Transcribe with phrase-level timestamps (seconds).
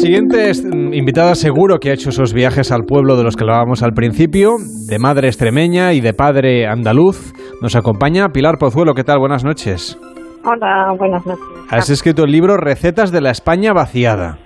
[0.00, 3.82] siguiente mm, invitada seguro que ha hecho esos viajes al pueblo de los que hablábamos
[3.82, 4.56] al principio,
[4.88, 7.34] de madre extremeña y de padre andaluz.
[7.60, 8.94] Nos acompaña Pilar Pozuelo.
[8.94, 9.18] ¿Qué tal?
[9.18, 9.98] Buenas noches.
[10.42, 11.44] Hola, buenas noches.
[11.68, 14.38] Has escrito el libro Recetas de la España vaciada.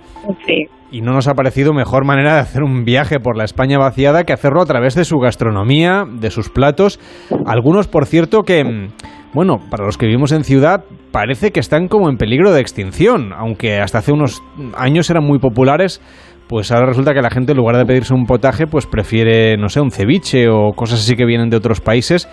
[0.45, 0.65] Sí.
[0.91, 4.25] Y no nos ha parecido mejor manera de hacer un viaje por la España vaciada
[4.25, 6.99] que hacerlo a través de su gastronomía, de sus platos.
[7.45, 8.87] Algunos, por cierto, que, mm,
[9.35, 13.33] bueno, para los que vivimos en ciudad, parece que están como en peligro de extinción,
[13.33, 14.41] aunque hasta hace unos
[14.75, 16.01] años eran muy populares.
[16.47, 19.67] Pues ahora resulta que la gente en lugar de pedirse un potaje, pues prefiere, no
[19.69, 22.29] sé, un ceviche o cosas así que vienen de otros países,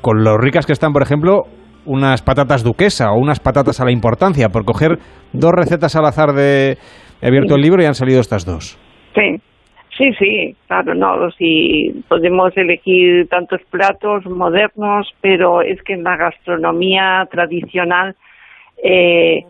[0.00, 1.42] con lo ricas que están, por ejemplo,
[1.84, 4.98] unas patatas duquesa o unas patatas a la importancia, por coger
[5.32, 6.78] dos recetas al azar de,
[7.20, 8.78] He abierto el libro y han salido estas dos.
[9.14, 9.42] Sí,
[9.96, 16.16] sí, sí, claro, no, si podemos elegir tantos platos modernos, pero es que en la
[16.16, 18.14] gastronomía tradicional
[18.82, 19.44] eh,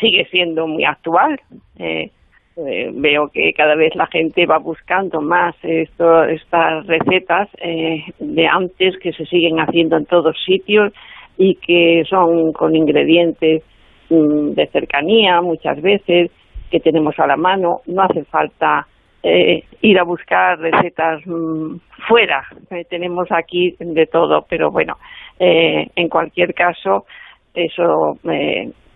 [0.00, 1.40] sigue siendo muy actual.
[1.78, 2.10] Eh,
[2.56, 7.48] eh, veo que cada vez la gente va buscando más esto, estas recetas
[8.20, 10.92] de antes que se siguen haciendo en todos sitios
[11.36, 13.62] y que son con ingredientes
[14.08, 16.30] mm, de cercanía muchas veces
[16.70, 18.86] que tenemos a la mano, no hace falta
[19.26, 24.98] eh, ir a buscar recetas mm, fuera, eh, tenemos aquí de todo, pero bueno,
[25.40, 27.06] eh, en cualquier caso,
[27.54, 28.18] eso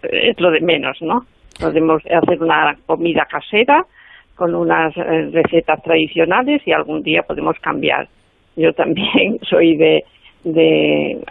[0.03, 1.23] es lo de menos, ¿no?
[1.59, 3.87] Podemos hacer una comida casera
[4.35, 8.07] con unas recetas tradicionales y algún día podemos cambiar.
[8.55, 10.05] Yo también soy de,
[10.45, 11.25] de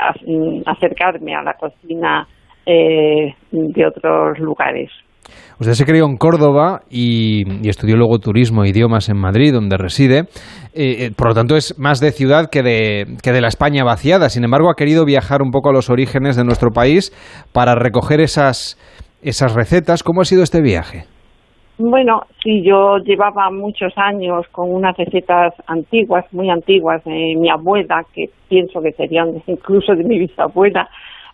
[0.66, 2.28] acercarme a la cocina
[2.66, 4.89] de otros lugares.
[5.59, 10.25] Usted se crió en Córdoba y, estudió luego turismo e idiomas en Madrid, donde reside.
[10.73, 13.83] Eh, eh, por lo tanto, es más de ciudad que de, que de la España
[13.83, 14.30] vaciada.
[14.30, 17.11] Sin embargo, ha querido viajar un poco a los orígenes de nuestro país
[17.53, 18.78] para recoger esas,
[19.22, 20.03] esas recetas.
[20.03, 21.05] ¿Cómo ha sido este viaje?
[21.80, 28.04] Bueno, sí, yo llevaba muchos años con unas recetas antiguas, muy antiguas, de mi abuela,
[28.14, 30.89] que pienso que serían incluso de mi bisabuela,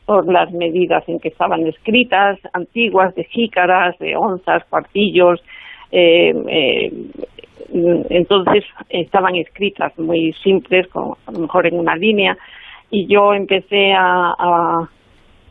[0.05, 5.41] por las medidas en que estaban escritas, antiguas, de jícaras, de onzas, cuartillos,
[5.91, 6.91] eh, eh,
[8.09, 12.37] entonces estaban escritas muy simples, a lo mejor en una línea,
[12.91, 14.35] y yo empecé a,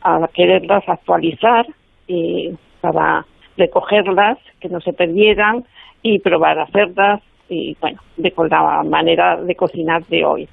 [0.01, 1.65] a, quererlas actualizar
[2.07, 3.25] y para
[3.57, 5.63] recogerlas, que no se perdieran
[6.01, 10.47] y probar hacerlas y bueno, de con la manera de cocinar de hoy.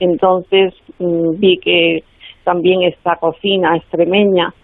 [0.00, 2.04] Entonces mm, vi que
[2.46, 4.54] también esta cocina extremeña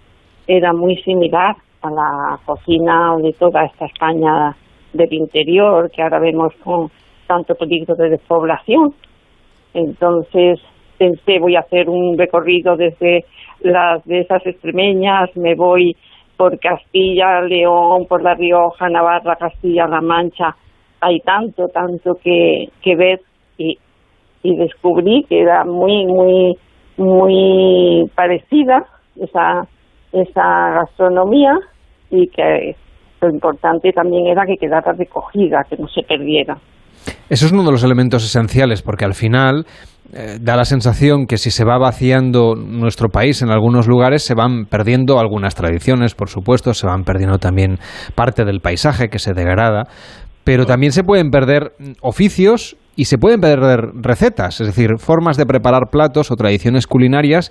[0.46, 4.54] era muy similar a la cocina de toda esta España
[4.92, 6.92] del interior, que ahora vemos con
[7.26, 8.94] tanto peligro de despoblación.
[9.74, 10.60] Entonces
[10.96, 13.24] pensé, voy a hacer un recorrido desde
[13.62, 15.96] las de esas extremeñas, me voy
[16.36, 20.54] por Castilla, León, por La Rioja, Navarra, Castilla-La Mancha.
[21.00, 23.20] Hay tanto, tanto que, que ver
[23.58, 23.76] y,
[24.44, 26.56] y descubrí que era muy, muy
[26.96, 28.84] muy parecida
[29.16, 29.66] esa,
[30.12, 31.58] esa gastronomía
[32.10, 32.76] y que
[33.20, 36.56] lo importante también era que quedara recogida, que no se perdiera.
[37.28, 39.64] Eso es uno de los elementos esenciales, porque al final
[40.12, 44.34] eh, da la sensación que si se va vaciando nuestro país en algunos lugares, se
[44.34, 47.78] van perdiendo algunas tradiciones, por supuesto, se van perdiendo también
[48.14, 49.84] parte del paisaje que se degrada,
[50.44, 55.46] pero también se pueden perder oficios y se pueden perder recetas, es decir, formas de
[55.46, 57.50] preparar platos o tradiciones culinarias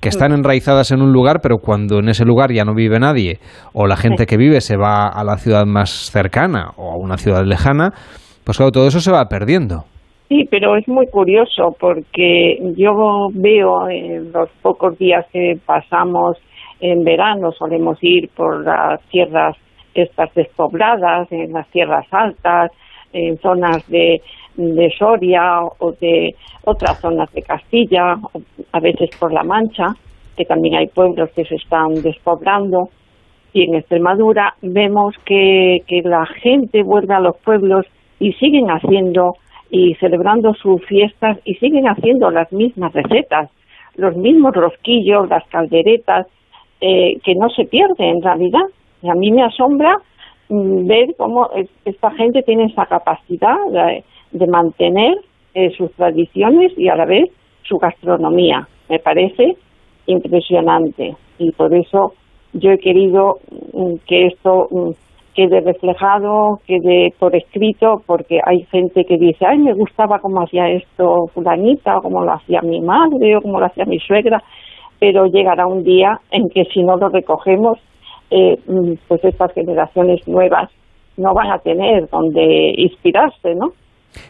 [0.00, 3.38] que están enraizadas en un lugar, pero cuando en ese lugar ya no vive nadie
[3.74, 7.18] o la gente que vive se va a la ciudad más cercana o a una
[7.18, 7.92] ciudad lejana,
[8.44, 9.84] pues claro, todo eso se va perdiendo.
[10.28, 16.38] Sí, pero es muy curioso porque yo veo en los pocos días que pasamos
[16.80, 19.56] en verano, solemos ir por las tierras
[19.94, 22.70] estas despobladas, en las tierras altas,
[23.12, 24.22] en zonas de,
[24.56, 26.34] de Soria o de
[26.64, 28.16] otras zonas de Castilla,
[28.72, 29.94] a veces por La Mancha,
[30.36, 32.88] que también hay pueblos que se están despoblando.
[33.52, 37.84] Y en Extremadura vemos que, que la gente vuelve a los pueblos
[38.20, 39.34] y siguen haciendo
[39.70, 43.50] y celebrando sus fiestas y siguen haciendo las mismas recetas,
[43.96, 46.26] los mismos rosquillos, las calderetas,
[46.80, 48.64] eh, que no se pierden en realidad.
[49.02, 49.96] Y a mí me asombra
[50.48, 51.48] mm, ver cómo
[51.84, 53.56] esta gente tiene esa capacidad
[54.32, 55.16] de, mantener
[55.54, 57.30] eh, sus tradiciones y a la vez
[57.62, 58.68] su gastronomía.
[58.88, 59.56] Me parece
[60.06, 62.14] impresionante y por eso
[62.52, 63.38] yo he querido
[63.72, 64.90] mm, que esto mm,
[65.34, 70.68] quede reflejado, quede por escrito, porque hay gente que dice, ay, me gustaba cómo hacía
[70.68, 74.42] esto fulanita, o cómo lo hacía mi madre, o cómo lo hacía mi suegra,
[74.98, 77.78] pero llegará un día en que si no lo recogemos,
[78.30, 78.56] eh,
[79.08, 80.70] pues estas generaciones nuevas
[81.16, 83.68] no van a tener donde inspirarse, ¿no?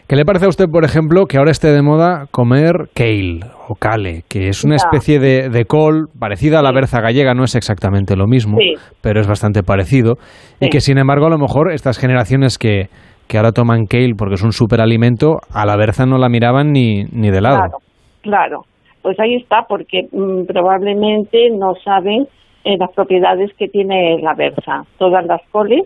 [0.07, 3.75] ¿Qué le parece a usted, por ejemplo, que ahora esté de moda comer kale o
[3.75, 8.15] kale, que es una especie de, col parecida a la berza gallega, no es exactamente
[8.15, 8.57] lo mismo,
[9.01, 10.15] pero es bastante parecido,
[10.59, 12.89] y que sin embargo a lo mejor estas generaciones que,
[13.27, 17.05] que ahora toman kale porque es un superalimento, a la berza no la miraban ni,
[17.05, 17.57] ni de lado.
[17.57, 17.77] Claro,
[18.21, 18.61] claro.
[19.01, 22.27] Pues ahí está, porque mm, probablemente no saben
[22.63, 24.83] eh, las propiedades que tiene la berza.
[24.97, 25.83] Todas las coles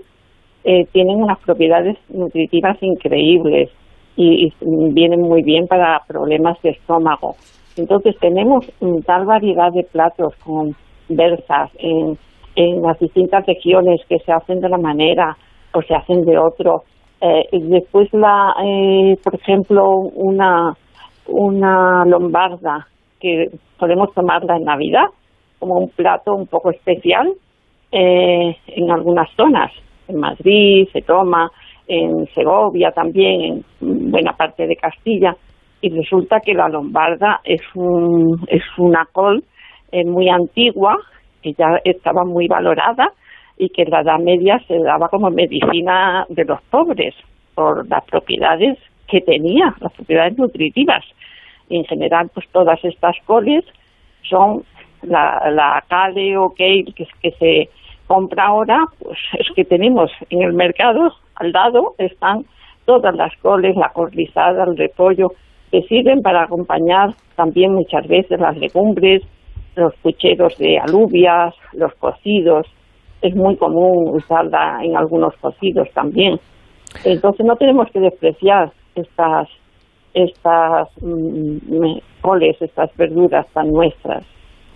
[0.64, 3.70] eh, tienen unas propiedades nutritivas increíbles
[4.18, 7.36] y, vienen muy bien para problemas de estómago.
[7.78, 8.66] Entonces tenemos
[9.06, 10.76] tal variedad de platos con
[11.10, 12.18] berzas en,
[12.56, 15.36] en las distintas regiones que se hacen de una manera
[15.74, 16.84] o se hacen de otro.
[17.22, 19.84] Eh, después, la, eh, por ejemplo,
[20.16, 20.74] una,
[21.28, 22.88] una lombarda
[23.20, 23.48] que
[23.78, 25.08] podemos tomarla en Navidad
[25.66, 27.34] como un plato un poco especial
[27.92, 29.72] eh, en algunas zonas.
[30.08, 31.50] En Madrid se toma,
[31.88, 35.36] en Segovia también, en buena parte de Castilla,
[35.82, 39.44] y resulta que la lombarda es, un, es una col
[39.92, 40.98] eh, muy antigua,
[41.42, 43.12] que ya estaba muy valorada
[43.58, 47.16] y que en la Edad Media se daba como medicina de los pobres
[47.56, 48.78] por las propiedades
[49.08, 51.04] que tenía, las propiedades nutritivas.
[51.70, 53.66] Y en general, pues todas estas coles
[54.30, 54.64] son
[55.08, 57.70] la, la cale o kale que, que se
[58.08, 62.46] compra ahora, pues es que tenemos en el mercado al lado están
[62.86, 65.32] todas las coles, la col el repollo,
[65.72, 69.24] que sirven para acompañar también muchas veces las legumbres,
[69.76, 72.68] los pucheros de alubias, los cocidos.
[73.22, 76.40] Es muy común usarla en algunos cocidos también.
[77.04, 79.50] Entonces no tenemos que despreciar estas
[80.14, 84.24] estas mm, coles, estas verduras tan nuestras.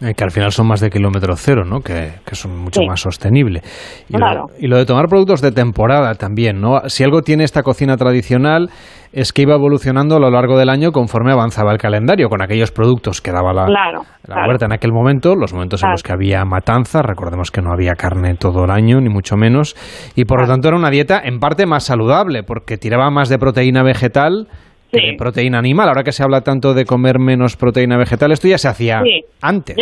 [0.02, 1.82] Eh, que al final son más de kilómetro cero, ¿no?
[1.82, 3.64] Que, son mucho más sostenibles.
[4.08, 6.88] Y, lo, y lo de tomar productos de temporada también, ¿no?
[6.88, 8.70] Si algo tiene esta cocina tradicional
[9.12, 12.72] es que iba evolucionando a lo largo del año conforme avanzaba el calendario, con aquellos
[12.72, 16.46] productos que daba la, la huerta en aquel momento, los momentos en los que había
[16.46, 19.76] matanza, recordemos que no había carne todo el año, ni mucho menos,
[20.16, 23.40] y por lo tanto era una dieta en parte más saludable, porque tiraba más de
[23.40, 24.48] proteína vegetal
[25.18, 25.88] proteína animal.
[25.88, 29.02] Ahora que se habla tanto de comer menos proteína vegetal, esto ya se hacía
[29.42, 29.76] antes.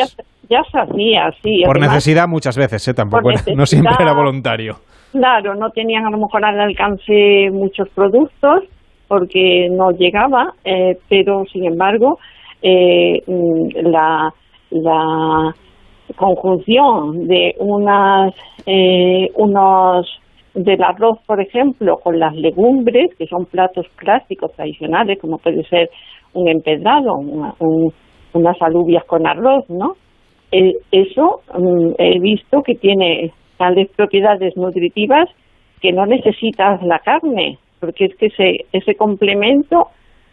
[0.49, 1.63] Ya, se hacía, sí.
[1.65, 2.93] Por necesidad muchas veces, ¿eh?
[2.93, 4.77] tampoco no siempre era voluntario.
[5.11, 8.63] Claro, no tenían a lo mejor al alcance muchos productos
[9.07, 12.19] porque no llegaba, eh, pero sin embargo
[12.61, 14.33] eh, mm, la,
[14.71, 15.55] la
[16.15, 18.33] conjunción de unas
[18.65, 20.07] eh, unos
[20.57, 25.89] del arroz, por ejemplo, con las legumbres, que son platos clásicos tradicionales, como puede ser
[26.33, 27.13] un empedrado,
[28.33, 29.93] unas alubias con arroz, ¿no?
[30.51, 35.29] Eh, eso mm, he visto que tiene tales propiedades nutritivas
[35.79, 39.89] que no necesitas la carne, porque es que ese, ese complemento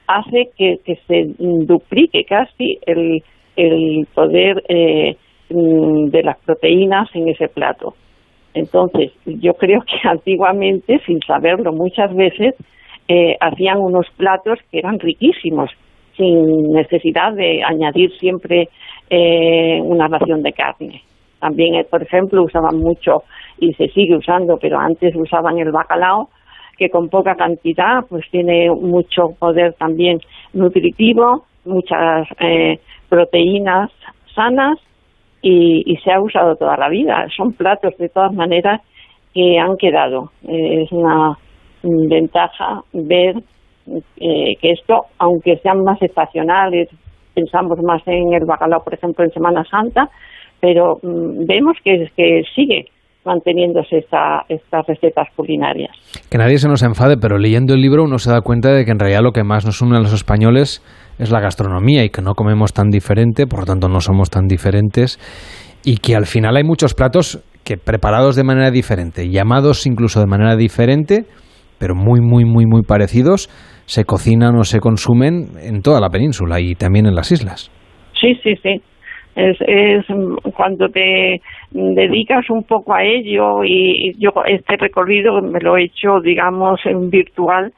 [0.06, 3.22] hace que, se duplique casi el,
[3.56, 5.16] el poder eh,
[5.50, 7.94] mm, de las proteínas en ese plato.
[8.54, 12.54] Entonces, yo creo que antiguamente, sin saberlo muchas veces,
[13.08, 15.70] eh, hacían unos platos que eran riquísimos,
[16.16, 18.68] sin necesidad de añadir siempre
[19.10, 21.02] eh, una ración de carne.
[21.40, 23.24] También, eh, por ejemplo, usaban mucho,
[23.58, 26.30] y se sigue usando, pero antes usaban el bacalao,
[26.78, 30.18] que con poca cantidad pues tiene mucho poder también
[30.54, 32.26] nutritivo, muchas
[33.08, 33.92] proteínas
[34.34, 34.78] sanas
[35.44, 37.26] y, se ha usado toda la vida.
[37.36, 38.80] Son platos de todas maneras
[39.34, 40.30] que han quedado.
[40.48, 41.36] Eh, es una
[41.82, 43.36] ventaja ver
[44.16, 46.88] eh, que esto, aunque sean más estacionales,
[47.34, 50.08] pensamos más en el bacalao, por ejemplo, en Semana Santa,
[50.60, 52.86] pero mm, vemos que, que sigue
[53.24, 55.92] manteniéndose esta, estas recetas culinarias.
[56.30, 58.92] Que nadie se nos enfade, pero leyendo el libro uno se da cuenta de que
[58.92, 60.82] en realidad lo que más nos une a los españoles
[61.18, 64.46] es la gastronomía y que no comemos tan diferente, por lo tanto no somos tan
[64.46, 65.18] diferentes
[65.84, 70.26] y que al final hay muchos platos que preparados de manera diferente, llamados incluso de
[70.26, 71.24] manera diferente,
[71.78, 73.48] pero muy, muy, muy, muy parecidos,
[73.86, 77.70] se cocinan o se consumen en toda la península y también en las islas.
[78.20, 78.80] Sí, sí, sí.
[79.36, 80.06] Es, es
[80.54, 81.40] cuando te
[81.72, 87.10] dedicas un poco a ello y yo este recorrido me lo he hecho, digamos, en
[87.10, 87.72] virtual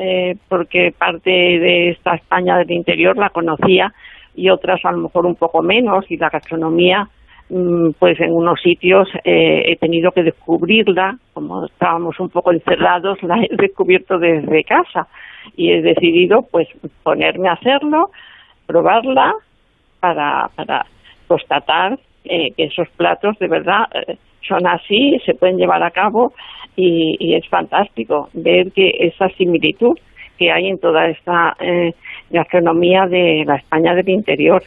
[0.00, 3.92] eh, porque parte de esta España del interior la conocía
[4.36, 7.08] y otras a lo mejor un poco menos y la gastronomía
[7.50, 13.20] mm, pues en unos sitios eh, he tenido que descubrirla, como estábamos un poco encerrados,
[13.24, 15.08] la he descubierto desde casa
[15.56, 16.68] y he decidido pues
[17.02, 18.10] ponerme a hacerlo,
[18.66, 19.34] probarla
[19.98, 20.86] para, para
[21.26, 23.86] constatar eh, que esos platos de verdad
[24.46, 26.32] son así, se pueden llevar a cabo
[26.76, 29.96] y, es fantástico ver que esa similitud
[30.38, 31.92] que hay en toda esta eh,
[32.30, 34.62] gastronomía de la España del interior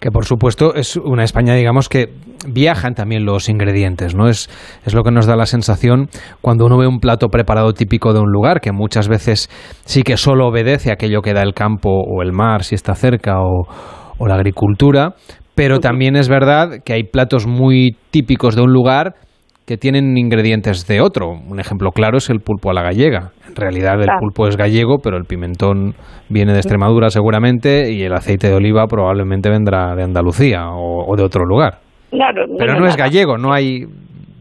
[0.00, 2.06] que por supuesto es una España, digamos, que
[2.46, 4.28] viajan también los ingredientes, ¿no?
[4.28, 4.48] Es,
[4.86, 6.08] es lo que nos da la sensación
[6.40, 9.48] cuando uno ve un plato preparado típico de un lugar, que muchas veces
[9.84, 12.94] sí que solo obedece a aquello que da el campo o el mar, si está
[12.94, 13.66] cerca, o,
[14.18, 15.14] o la agricultura,
[15.58, 19.14] pero también es verdad que hay platos muy típicos de un lugar
[19.66, 21.30] que tienen ingredientes de otro.
[21.30, 23.32] Un ejemplo claro es el pulpo a la gallega.
[23.48, 25.94] En realidad el pulpo es gallego, pero el pimentón
[26.28, 31.24] viene de Extremadura seguramente y el aceite de oliva probablemente vendrá de Andalucía o, de
[31.24, 31.78] otro lugar.
[32.10, 33.80] Claro, pero no, es gallego, no hay,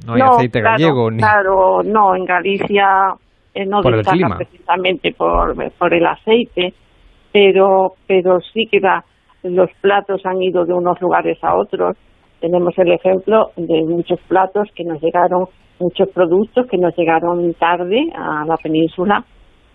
[0.06, 1.10] no hay aceite gallego.
[1.10, 1.18] Ni...
[1.18, 3.16] Claro, no, en Galicia
[3.56, 6.76] eh, no por destaca precisamente por, por el aceite,
[7.34, 8.80] pero, pero sí que
[9.44, 11.98] los platos han ido de unos lugares a otros
[12.40, 15.46] tenemos el ejemplo de muchos platos que nos llegaron,
[15.80, 19.24] muchos productos que nos llegaron tarde a la península,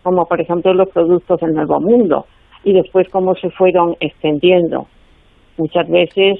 [0.02, 2.26] como por ejemplo los productos del Nuevo Mundo,
[2.64, 4.86] y después cómo se fueron extendiendo.
[5.58, 6.38] Muchas veces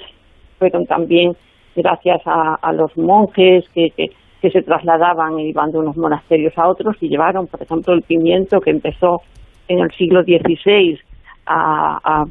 [0.59, 1.33] fueron también
[1.75, 4.11] gracias a, los monjes que, que,
[4.50, 8.61] se trasladaban y iban de unos monasterios a otros y llevaron, por ejemplo, el pimiento
[8.61, 9.23] que empezó
[9.69, 10.99] en el siglo XVI
[11.47, 12.25] a, a,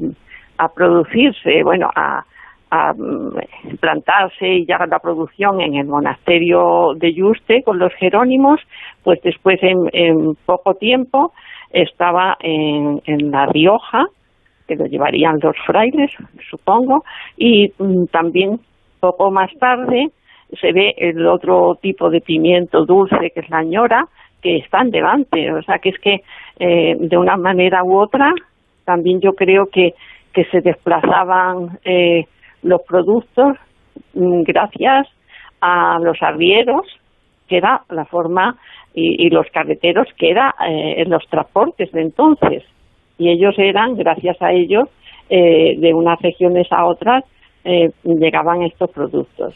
[0.58, 2.24] a producirse, bueno, a,
[2.94, 8.60] mm, plantarse y ya la producción en el monasterio de Yuste con los jerónimos,
[9.02, 11.32] pues después en, poco tiempo
[11.70, 14.06] estaba en, La Rioja,
[14.66, 16.10] que lo llevarían los frailes,
[16.48, 17.04] supongo,
[17.36, 18.60] y mm, también
[19.00, 20.10] poco más tarde
[20.60, 24.06] se ve el otro tipo de pimiento dulce que es la ñora,
[24.42, 26.22] que está en Levante, o sea que es que
[26.58, 28.32] eh, de una manera u otra
[28.84, 29.94] también yo creo que,
[30.32, 32.26] que se desplazaban eh,
[32.62, 33.56] los productos
[34.14, 35.08] mm, gracias
[35.60, 36.86] a los arrieros,
[37.48, 38.56] que era la forma,
[38.94, 42.62] y, los carreteros, que era eh, los transportes de entonces.
[43.18, 44.88] Y ellos eran, gracias a ellos,
[45.30, 47.24] eh, de unas regiones a otras,
[47.64, 49.54] eh, llegaban estos productos.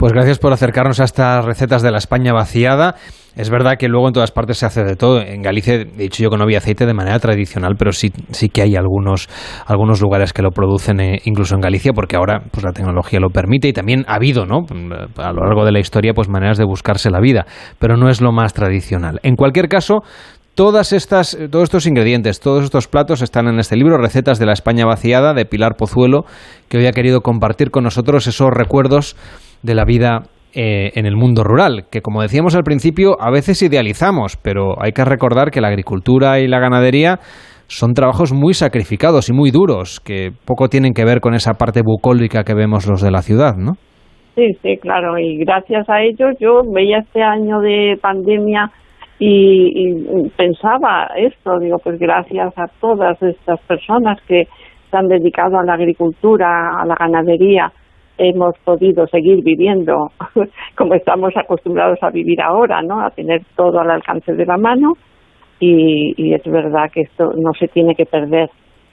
[0.00, 2.94] Pues gracias por acercarnos a estas recetas de la España vaciada.
[3.36, 5.20] Es verdad que luego en todas partes se hace de todo.
[5.20, 8.48] En Galicia, he dicho yo que no había aceite de manera tradicional, pero sí, sí
[8.48, 9.28] que hay algunos,
[9.66, 13.28] algunos lugares que lo producen eh, incluso en Galicia, porque ahora pues la tecnología lo
[13.28, 14.60] permite y también ha habido, ¿no?
[15.18, 17.44] A lo largo de la historia, pues maneras de buscarse la vida,
[17.78, 19.20] pero no es lo más tradicional.
[19.22, 19.98] En cualquier caso,
[20.56, 24.52] Todas estas, todos estos ingredientes, todos estos platos están en este libro, Recetas de la
[24.52, 26.24] España vaciada, de Pilar Pozuelo,
[26.68, 29.16] que hoy ha querido compartir con nosotros esos recuerdos
[29.62, 33.62] de la vida eh, en el mundo rural, que como decíamos al principio, a veces
[33.62, 37.20] idealizamos, pero hay que recordar que la agricultura y la ganadería
[37.68, 41.82] son trabajos muy sacrificados y muy duros, que poco tienen que ver con esa parte
[41.84, 43.74] bucólica que vemos los de la ciudad, ¿no?
[44.34, 48.70] Sí, sí, claro, y gracias a ellos yo veía este año de pandemia
[49.20, 54.44] y, pensaba esto, digo, pues gracias a todas estas personas que
[54.90, 57.70] se han dedicado a la agricultura, a la ganadería,
[58.20, 60.10] hemos podido seguir viviendo
[60.76, 63.00] como estamos acostumbrados a vivir ahora, ¿no?
[63.00, 64.92] A tener todo al alcance de la mano.
[65.58, 68.48] Y, y es verdad que esto no se tiene que perder,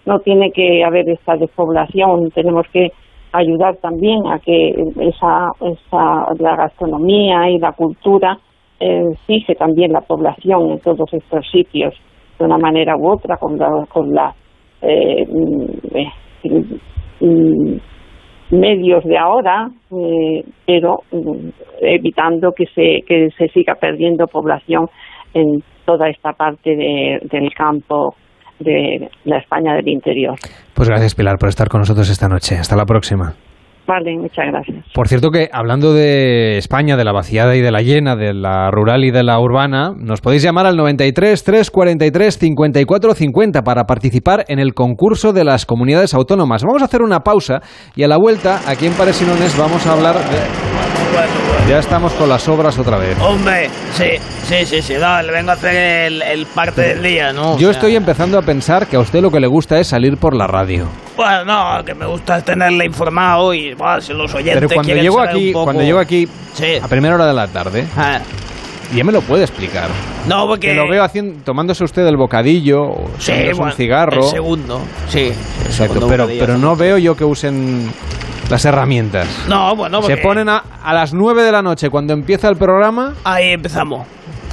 [0.05, 2.91] no tiene que haber esta despoblación, tenemos que
[3.31, 8.37] ayudar también a que esa, esa la gastronomía y la cultura
[8.79, 11.93] eh, fije también la población en todos estos sitios
[12.37, 14.33] de una manera u otra con la, con la
[14.81, 16.63] eh, mm, eh,
[17.21, 17.77] mm,
[18.51, 21.49] medios de ahora, eh, pero mm,
[21.81, 24.87] evitando que se, que se siga perdiendo población
[25.33, 28.15] en toda esta parte de, del campo
[28.59, 30.35] de la España del interior.
[30.73, 32.55] Pues gracias Pilar por estar con nosotros esta noche.
[32.55, 33.33] Hasta la próxima.
[33.87, 34.85] Vale, muchas gracias.
[34.93, 38.69] Por cierto que hablando de España, de la vaciada y de la llena, de la
[38.69, 44.43] rural y de la urbana, nos podéis llamar al 93 343 54 50 para participar
[44.49, 46.63] en el concurso de las comunidades autónomas.
[46.63, 47.61] Vamos a hacer una pausa
[47.95, 50.76] y a la vuelta, aquí en Paresinones, vamos a hablar de...
[51.67, 53.17] Ya estamos con las obras otra vez.
[53.19, 54.11] Hombre, sí,
[54.43, 57.57] sí, sí, sí, le vengo a hacer el, parte del día, ¿no?
[57.57, 60.33] Yo estoy empezando a pensar que a usted lo que le gusta es salir por
[60.33, 60.87] la radio.
[61.17, 65.19] Bueno, no, que me gusta tenerle informado y bueno, si los oyentes Pero cuando llego
[65.19, 66.27] aquí, cuando llego aquí
[66.81, 68.19] a primera hora de la tarde, ah.
[68.95, 69.89] ya me lo puede explicar.
[70.25, 70.67] No, porque...
[70.67, 74.23] Que lo veo haciendo, tomándose usted el bocadillo, o sí, un cigarro.
[74.23, 75.33] El segundo, sí.
[75.65, 77.91] Exacto, pero, pero no veo yo que usen
[78.49, 79.27] las herramientas.
[79.47, 80.15] No, bueno, porque...
[80.15, 83.13] Se ponen a, a las 9 de la noche cuando empieza el programa.
[83.23, 84.07] Ahí empezamos.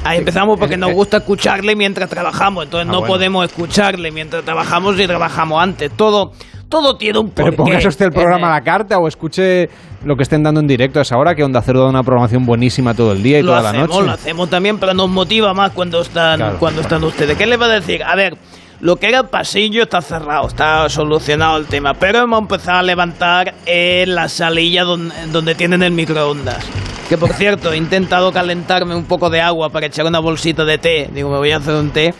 [0.04, 5.00] Ahí empezamos porque nos gusta escucharle mientras trabajamos, entonces ah, no podemos escucharle mientras trabajamos
[5.00, 5.90] y trabajamos antes.
[5.92, 6.32] Todo,
[6.68, 7.52] todo tiene un porqué.
[7.52, 9.70] Pero póngase usted el programa a la carta o escuche
[10.04, 12.44] lo que estén dando en directo a esa hora, que Onda Cero da una programación
[12.44, 14.06] buenísima todo el día y lo toda hacemos, la noche.
[14.06, 17.38] Lo hacemos también, pero nos motiva más cuando están, Claro, cuando están ustedes.
[17.38, 18.02] ¿Qué les va a decir?
[18.04, 18.36] A ver,
[18.84, 22.82] lo que era el pasillo está cerrado, está solucionado el tema, pero hemos empezado a
[22.82, 26.62] levantar eh, la salilla donde, donde tienen el microondas.
[27.08, 30.76] Que por cierto, he intentado calentarme un poco de agua para echar una bolsita de
[30.76, 31.08] té.
[31.14, 32.12] Digo, me voy a hacer un té.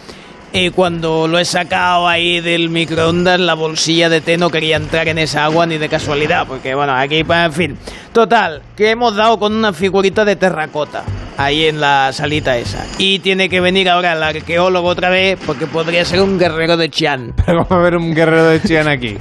[0.56, 5.08] Y cuando lo he sacado ahí del microondas, la bolsilla de té no quería entrar
[5.08, 7.78] en esa agua ni de casualidad, porque bueno, aquí, pues, en fin.
[8.12, 11.02] Total, que hemos dado con una figurita de terracota
[11.36, 12.86] ahí en la salita esa.
[12.98, 16.88] Y tiene que venir ahora el arqueólogo otra vez, porque podría ser un guerrero de
[16.88, 17.34] Chian.
[17.44, 19.18] Pero vamos a ver un guerrero de Chian aquí.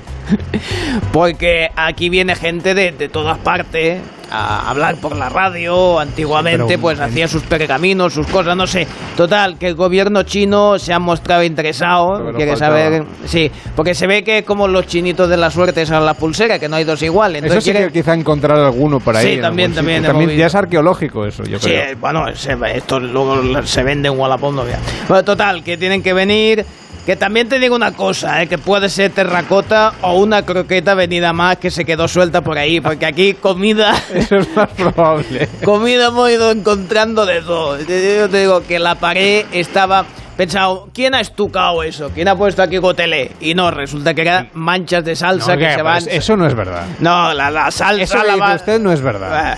[1.11, 3.99] Porque aquí viene gente de, de todas partes
[4.33, 5.99] a hablar por la radio.
[5.99, 8.87] Antiguamente, Pero, pues en- hacía sus pergaminos, sus cosas, no sé.
[9.15, 12.19] Total, que el gobierno chino se ha mostrado interesado.
[12.19, 12.77] Nos Quiere faltaba.
[12.83, 13.03] saber.
[13.25, 16.67] Sí, porque se ve que como los chinitos de la suerte son la pulsera, que
[16.67, 17.37] no hay dos iguales.
[17.43, 19.35] Eso Entonces sí quiere- que quizá encontrar alguno por ahí.
[19.35, 21.97] Sí, también, también También ya es arqueológico eso, yo Sí, creo.
[21.99, 24.63] bueno, se- esto luego se vende en Wallapop, no.
[25.07, 26.65] Bueno, total, que tienen que venir.
[27.05, 28.47] Que también te digo una cosa, ¿eh?
[28.47, 32.79] que puede ser terracota o una croqueta venida más que se quedó suelta por ahí,
[32.79, 35.49] porque aquí comida, Eso es más probable.
[35.65, 37.77] comida hemos ido encontrando de todo.
[37.79, 37.85] Yo
[38.29, 40.05] te digo que la pared estaba
[40.37, 42.09] pensado, ¿quién ha estucado eso?
[42.13, 43.31] ¿Quién ha puesto aquí gotelé?
[43.41, 45.73] Y no, resulta que eran manchas de salsa No, que ¿qué?
[45.73, 46.15] se Pues van.
[46.15, 46.85] Eso no es verdad.
[46.99, 49.29] No, la, la salsa Eso que la va- usted no es verdad.
[49.33, 49.57] Ah,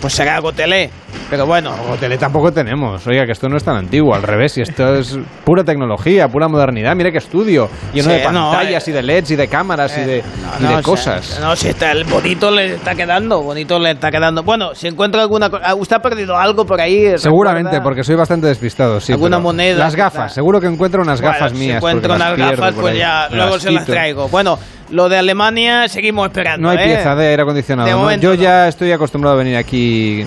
[0.00, 0.90] Pues será gotelé,
[1.30, 1.74] pero bueno.
[2.00, 3.06] Tele tampoco tenemos.
[3.06, 4.14] Oiga, que esto no es tan antiguo.
[4.14, 6.94] Al revés, y esto es pura tecnología, pura modernidad.
[6.94, 7.68] Mire qué estudio.
[7.92, 10.22] Lleno Sí, de no, pantallas eh, y de LEDs y de cámaras y de, Eh,
[10.58, 11.20] y no, de no, cosas.
[11.20, 14.42] o sea, no, si está el bonito le está quedando, bonito le está quedando.
[14.42, 17.18] Bueno, si encuentra alguna cosa, ¿usted ha perdido algo por ahí?
[17.18, 17.82] Seguramente, ¿Recuerda?
[17.84, 19.00] porque soy bastante despistado.
[19.00, 21.76] Sí, ¿Alguna moneda Las gafas, seguro que encuentro unas Bueno, gafas si mías.
[21.76, 22.98] encuentro porque las unas gafas, pues ahí.
[22.98, 24.28] ya luego se las traigo.
[24.28, 24.58] Bueno,
[24.90, 26.62] lo de Alemania seguimos esperando.
[26.62, 26.94] No hay ¿eh?
[26.94, 27.86] pieza de aire acondicionado.
[27.86, 27.98] De ¿no?
[28.00, 30.24] momento Yo ya estoy acostumbrado a venir aquí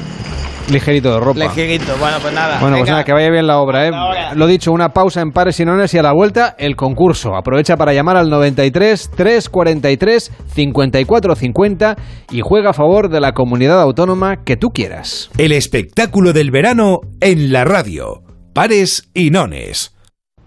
[0.72, 1.40] ligerito de ropa.
[1.40, 2.60] Ligerito, bueno, pues nada.
[2.60, 2.92] Bueno, pues venga.
[2.92, 3.92] nada, que vaya bien la obra, ¿eh?
[4.36, 7.36] Lo dicho, una pausa en pares y nones y a la vuelta el concurso.
[7.36, 11.96] Aprovecha para llamar al 93 343 54 50
[12.32, 15.30] y juega a favor de la comunidad autónoma que tú quieras.
[15.38, 18.24] El espectáculo del verano en la radio.
[18.54, 19.96] Pares y nones.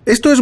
[0.07, 0.33] Esto es